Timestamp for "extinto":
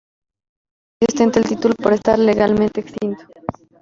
2.81-3.23